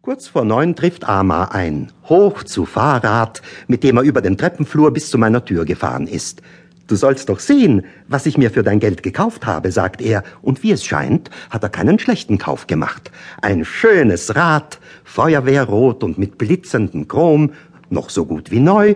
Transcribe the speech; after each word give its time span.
Kurz 0.00 0.28
vor 0.28 0.44
neun 0.44 0.76
trifft 0.76 1.08
Amar 1.08 1.52
ein, 1.52 1.90
hoch 2.08 2.44
zu 2.44 2.66
Fahrrad, 2.66 3.42
mit 3.66 3.82
dem 3.82 3.96
er 3.96 4.04
über 4.04 4.22
den 4.22 4.38
Treppenflur 4.38 4.92
bis 4.92 5.10
zu 5.10 5.18
meiner 5.18 5.44
Tür 5.44 5.64
gefahren 5.64 6.06
ist. 6.06 6.40
Du 6.86 6.94
sollst 6.94 7.28
doch 7.28 7.40
sehen, 7.40 7.84
was 8.06 8.24
ich 8.24 8.38
mir 8.38 8.52
für 8.52 8.62
dein 8.62 8.78
Geld 8.78 9.02
gekauft 9.02 9.44
habe, 9.44 9.72
sagt 9.72 10.00
er, 10.00 10.22
und 10.40 10.62
wie 10.62 10.70
es 10.70 10.84
scheint, 10.84 11.30
hat 11.50 11.64
er 11.64 11.68
keinen 11.68 11.98
schlechten 11.98 12.38
Kauf 12.38 12.68
gemacht. 12.68 13.10
Ein 13.42 13.64
schönes 13.64 14.36
Rad, 14.36 14.78
feuerwehrrot 15.02 16.04
und 16.04 16.16
mit 16.16 16.38
blitzendem 16.38 17.08
Chrom, 17.08 17.52
noch 17.90 18.08
so 18.08 18.24
gut 18.24 18.52
wie 18.52 18.60
neu, 18.60 18.94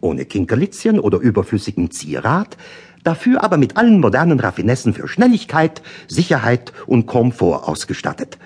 ohne 0.00 0.26
Kinkerlitzchen 0.26 1.00
oder 1.00 1.18
überflüssigem 1.18 1.90
Zierat, 1.90 2.56
dafür 3.02 3.42
aber 3.42 3.56
mit 3.56 3.76
allen 3.76 3.98
modernen 3.98 4.38
Raffinessen 4.38 4.94
für 4.94 5.08
Schnelligkeit, 5.08 5.82
Sicherheit 6.06 6.72
und 6.86 7.06
Komfort 7.06 7.68
ausgestattet 7.68 8.38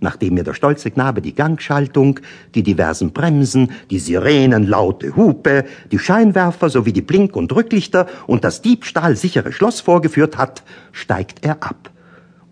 nachdem 0.00 0.34
mir 0.34 0.44
der 0.44 0.54
stolze 0.54 0.90
Knabe 0.90 1.22
die 1.22 1.34
Gangschaltung, 1.34 2.20
die 2.54 2.62
diversen 2.62 3.12
Bremsen, 3.12 3.72
die 3.90 3.98
Sirenen, 3.98 4.66
laute 4.66 5.16
Hupe, 5.16 5.64
die 5.92 5.98
Scheinwerfer 5.98 6.70
sowie 6.70 6.92
die 6.92 7.02
Blink- 7.02 7.36
und 7.36 7.54
Rücklichter 7.54 8.06
und 8.26 8.44
das 8.44 8.62
diebstahlsichere 8.62 9.52
Schloss 9.52 9.80
vorgeführt 9.80 10.38
hat, 10.38 10.62
steigt 10.92 11.44
er 11.44 11.62
ab. 11.62 11.90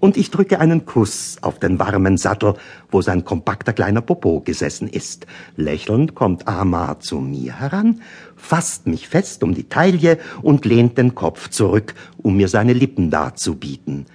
Und 0.01 0.17
ich 0.17 0.31
drücke 0.31 0.61
einen 0.61 0.87
Kuss 0.87 1.39
auf 1.41 1.59
den 1.59 1.81
warmen 1.81 2.19
Sattel, 2.19 2.55
wo 2.91 3.03
sein 3.03 3.25
kompakter 3.25 3.73
kleiner 3.73 4.01
Popo 4.01 4.41
gesessen 4.41 4.87
ist. 4.87 5.27
Lächelnd 5.57 6.15
kommt 6.15 6.47
Amar 6.47 7.01
zu 7.01 7.19
mir 7.19 7.59
heran, 7.59 8.01
fasst 8.37 8.87
mich 8.87 9.09
fest 9.09 9.43
um 9.43 9.55
die 9.55 9.69
Taille 9.69 10.19
und 10.41 10.65
lehnt 10.65 10.99
den 10.99 11.17
Kopf 11.17 11.49
zurück, 11.49 11.95
um 12.19 12.37
mir 12.37 12.47
seine 12.47 12.75
Lippen 12.75 13.11
darzubieten. 13.11 14.07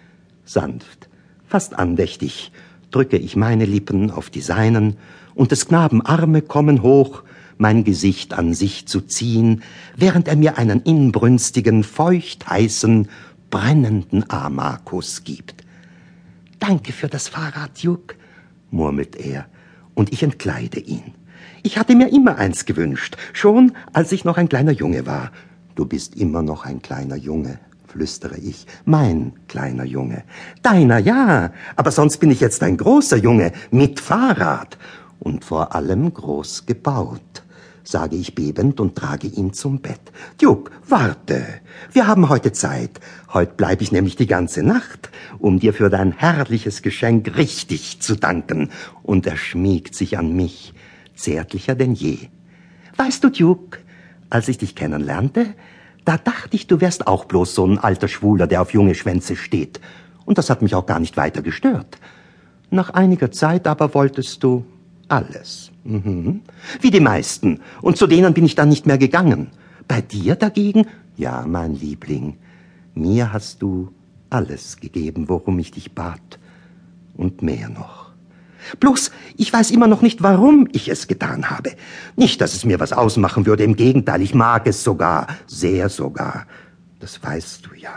Sanft, 0.46 1.10
fast 1.46 1.78
andächtig, 1.78 2.54
drücke 2.94 3.18
ich 3.18 3.36
meine 3.36 3.66
Lippen 3.66 4.12
auf 4.12 4.30
die 4.30 4.42
seinen, 4.42 4.98
und 5.36 5.52
des 5.52 5.68
Knaben 5.68 6.02
Arme 6.02 6.42
kommen 6.42 6.84
hoch, 6.84 7.24
mein 7.58 7.84
Gesicht 7.84 8.34
an 8.34 8.54
sich 8.54 8.88
zu 8.88 9.02
ziehen, 9.02 9.64
während 9.96 10.28
er 10.28 10.36
mir 10.36 10.58
einen 10.58 10.82
inbrünstigen, 10.82 11.84
feuchtheißen, 11.84 13.08
brennenden 13.50 14.30
Amakus 14.30 15.24
gibt. 15.24 15.64
Danke 16.60 16.94
für 16.94 17.08
das 17.08 17.28
Fahrrad, 17.28 17.80
Juk, 17.80 18.16
murmelt 18.72 19.16
er, 19.16 19.46
und 19.96 20.14
ich 20.14 20.24
entkleide 20.24 20.80
ihn. 20.80 21.14
Ich 21.64 21.78
hatte 21.78 21.96
mir 21.96 22.12
immer 22.12 22.38
eins 22.38 22.66
gewünscht, 22.66 23.18
schon 23.32 23.74
als 23.92 24.12
ich 24.12 24.26
noch 24.26 24.38
ein 24.38 24.50
kleiner 24.50 24.72
Junge 24.72 25.06
war. 25.06 25.32
Du 25.76 25.86
bist 25.86 26.16
immer 26.16 26.42
noch 26.42 26.66
ein 26.66 26.82
kleiner 26.82 27.16
Junge, 27.16 27.60
flüstere 27.94 28.38
ich, 28.38 28.66
mein 28.86 29.34
kleiner 29.48 29.86
Junge. 29.86 30.24
Deiner 30.64 30.98
ja, 30.98 31.52
aber 31.76 31.92
sonst 31.92 32.18
bin 32.18 32.32
ich 32.32 32.40
jetzt 32.40 32.64
ein 32.64 32.76
großer 32.76 33.18
Junge 33.18 33.52
mit 33.70 34.00
Fahrrad 34.00 34.80
und 35.20 35.46
vor 35.46 35.76
allem 35.76 36.12
groß 36.12 36.66
gebaut, 36.66 37.44
sage 37.84 38.16
ich 38.16 38.34
bebend 38.34 38.80
und 38.80 38.96
trage 38.96 39.28
ihn 39.28 39.54
zum 39.54 39.80
Bett. 39.80 40.02
Duke, 40.42 40.72
warte, 40.88 41.46
wir 41.92 42.08
haben 42.08 42.30
heute 42.30 42.52
Zeit. 42.52 43.00
Heute 43.32 43.54
bleibe 43.54 43.84
ich 43.84 43.92
nämlich 43.92 44.16
die 44.16 44.28
ganze 44.28 44.64
Nacht, 44.64 45.12
um 45.38 45.60
dir 45.60 45.74
für 45.74 45.92
dein 45.92 46.14
herrliches 46.14 46.82
Geschenk 46.82 47.38
richtig 47.38 48.02
zu 48.02 48.16
danken. 48.16 48.72
Und 49.04 49.28
er 49.28 49.38
schmiegt 49.38 49.94
sich 49.94 50.18
an 50.18 50.36
mich, 50.36 50.74
zärtlicher 51.16 51.76
denn 51.76 51.94
je. 51.94 52.18
Weißt 52.98 53.24
du, 53.24 53.30
Duke, 53.30 53.80
als 54.32 54.48
ich 54.48 54.58
dich 54.58 54.76
kennenlernte, 54.76 55.54
da 56.06 56.18
dachte 56.18 56.56
ich, 56.56 56.68
du 56.68 56.82
wärst 56.82 57.08
auch 57.08 57.26
bloß 57.26 57.56
so 57.56 57.66
ein 57.66 57.78
alter 57.78 58.08
Schwuler, 58.08 58.48
der 58.48 58.62
auf 58.62 58.74
junge 58.74 58.96
Schwänze 58.96 59.36
steht. 59.36 59.80
Und 60.26 60.38
das 60.38 60.50
hat 60.50 60.62
mich 60.62 60.76
auch 60.76 60.86
gar 60.86 61.00
nicht 61.00 61.18
weiter 61.18 61.42
gestört. 61.42 61.98
Nach 62.70 62.90
einiger 62.90 63.32
Zeit 63.32 63.68
aber 63.68 63.94
wolltest 63.94 64.44
du 64.44 64.66
alles. 65.08 65.72
Mhm. 65.84 66.42
Wie 66.82 66.92
die 66.92 67.00
meisten. 67.00 67.60
Und 67.82 67.98
zu 67.98 68.08
denen 68.08 68.34
bin 68.34 68.46
ich 68.46 68.56
dann 68.56 68.70
nicht 68.70 68.86
mehr 68.86 68.98
gegangen. 68.98 69.52
Bei 69.88 70.02
dir 70.02 70.36
dagegen? 70.36 70.88
Ja, 71.18 71.46
mein 71.48 71.76
Liebling. 71.76 72.38
Mir 72.96 73.34
hast 73.34 73.62
du 73.62 73.92
alles 74.30 74.78
gegeben, 74.78 75.30
worum 75.30 75.60
ich 75.60 75.72
dich 75.72 75.94
bat. 75.94 76.40
Und 77.16 77.42
mehr 77.42 77.70
noch. 77.70 78.03
Bloß, 78.80 79.12
ich 79.38 79.52
weiß 79.52 79.72
immer 79.72 79.88
noch 79.88 80.02
nicht, 80.02 80.24
warum 80.24 80.68
ich 80.72 80.90
es 80.90 81.08
getan 81.08 81.50
habe. 81.50 81.72
Nicht, 82.16 82.42
dass 82.42 82.54
es 82.54 82.66
mir 82.66 82.80
was 82.80 82.94
ausmachen 82.94 83.46
würde, 83.46 83.64
im 83.64 83.76
Gegenteil, 83.76 84.22
ich 84.22 84.34
mag 84.34 84.68
es 84.68 84.84
sogar, 84.84 85.28
sehr 85.48 85.90
sogar. 85.90 86.46
Das 87.00 87.22
weißt 87.22 87.66
du 87.66 87.76
ja. 87.76 87.94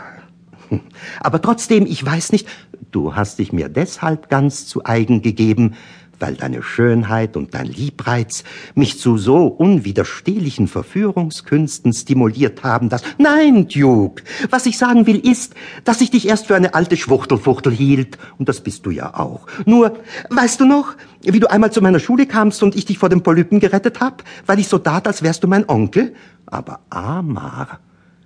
Aber 1.19 1.41
trotzdem, 1.41 1.85
ich 1.85 2.05
weiß 2.05 2.31
nicht, 2.31 2.47
du 2.91 3.15
hast 3.15 3.39
dich 3.39 3.53
mir 3.53 3.69
deshalb 3.69 4.29
ganz 4.29 4.65
zu 4.67 4.85
eigen 4.85 5.21
gegeben, 5.21 5.75
weil 6.19 6.35
deine 6.35 6.63
Schönheit 6.63 7.37
und 7.37 7.53
dein 7.53 7.67
Liebreiz 7.67 8.43
mich 8.75 8.99
zu 8.99 9.17
so 9.17 9.47
unwiderstehlichen 9.47 10.67
Verführungskünsten 10.67 11.93
stimuliert 11.93 12.63
haben, 12.63 12.89
dass... 12.89 13.03
Nein, 13.17 13.67
Duke, 13.67 14.23
was 14.49 14.65
ich 14.65 14.77
sagen 14.77 15.07
will 15.07 15.19
ist, 15.19 15.53
dass 15.83 16.01
ich 16.01 16.11
dich 16.11 16.27
erst 16.27 16.47
für 16.47 16.55
eine 16.55 16.73
alte 16.73 16.97
Schwuchtelfuchtel 16.97 17.71
hielt, 17.73 18.17
und 18.37 18.49
das 18.49 18.61
bist 18.61 18.85
du 18.85 18.91
ja 18.91 19.13
auch. 19.13 19.47
Nur, 19.65 19.97
weißt 20.29 20.59
du 20.59 20.65
noch, 20.65 20.95
wie 21.21 21.39
du 21.39 21.49
einmal 21.49 21.71
zu 21.71 21.81
meiner 21.81 21.99
Schule 21.99 22.25
kamst 22.25 22.63
und 22.63 22.75
ich 22.75 22.85
dich 22.85 22.97
vor 22.97 23.09
dem 23.09 23.23
Polypen 23.23 23.59
gerettet 23.59 23.99
hab, 23.99 24.23
weil 24.45 24.59
ich 24.59 24.67
so 24.67 24.77
tat, 24.77 25.07
als 25.07 25.23
wärst 25.23 25.43
du 25.43 25.47
mein 25.47 25.67
Onkel? 25.67 26.13
Aber 26.45 26.79
Amar, 26.89 27.79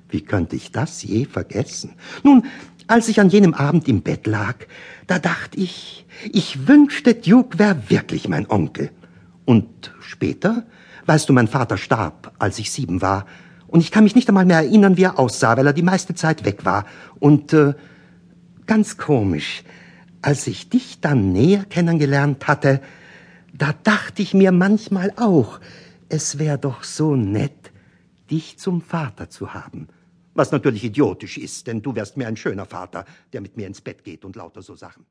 wie 0.10 0.22
könnte 0.22 0.56
ich 0.56 0.72
das 0.72 1.02
je 1.04 1.26
vergessen? 1.26 1.94
Nun, 2.24 2.44
als 2.88 3.08
ich 3.08 3.20
an 3.20 3.30
jenem 3.30 3.54
Abend 3.54 3.88
im 3.88 4.02
Bett 4.02 4.28
lag, 4.28 4.56
da 5.08 5.20
dachte 5.20 5.60
ich, 5.60 6.06
ich 6.32 6.68
wünschte, 6.68 7.14
Duke 7.14 7.60
wär 7.60 7.90
wirklich 7.90 8.28
mein 8.28 8.50
Onkel. 8.50 8.92
Und 9.46 9.94
später, 10.02 10.66
weißt 11.06 11.28
du, 11.28 11.34
mein 11.34 11.48
Vater 11.48 11.78
starb, 11.78 12.34
als 12.40 12.60
ich 12.60 12.72
sieben 12.72 13.02
war, 13.02 13.26
und 13.72 13.80
ich 13.80 13.90
kann 13.90 14.04
mich 14.04 14.16
nicht 14.16 14.28
einmal 14.28 14.46
mehr 14.46 14.58
erinnern, 14.58 14.98
wie 14.98 15.04
er 15.04 15.18
aussah, 15.18 15.56
weil 15.56 15.66
er 15.66 15.72
die 15.72 15.82
meiste 15.82 16.14
Zeit 16.14 16.44
weg 16.44 16.66
war. 16.66 16.86
Und 17.20 17.54
äh, 17.54 17.74
ganz 18.66 18.98
komisch, 18.98 19.64
als 20.22 20.46
ich 20.46 20.70
dich 20.70 21.00
dann 21.00 21.32
näher 21.32 21.64
kennengelernt 21.64 22.50
hatte, 22.50 22.82
da 23.54 23.74
dachte 23.84 24.22
ich 24.22 24.34
mir 24.34 24.52
manchmal 24.52 25.14
auch, 25.16 25.62
es 26.10 26.38
wär 26.38 26.58
doch 26.58 26.84
so 26.84 27.16
nett, 27.16 27.72
dich 28.30 28.60
zum 28.60 28.82
Vater 28.82 29.30
zu 29.30 29.54
haben. 29.54 29.88
Was 30.34 30.52
natürlich 30.52 30.84
idiotisch 30.84 31.38
ist, 31.38 31.68
denn 31.68 31.82
du 31.82 31.96
wärst 31.96 32.18
mir 32.18 32.28
ein 32.28 32.38
schöner 32.38 32.66
Vater, 32.66 33.06
der 33.34 33.42
mit 33.42 33.58
mir 33.58 33.68
ins 33.68 33.82
Bett 33.82 34.04
geht 34.04 34.24
und 34.24 34.36
lauter 34.36 34.62
so 34.62 34.76
Sachen. 34.76 35.06